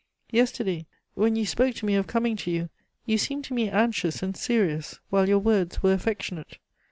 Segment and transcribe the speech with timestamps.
[0.31, 2.71] Yesterday, when you spoke to me of coming to you,
[3.05, 6.57] you seemed to me anxious and serious, while your words were affectionate.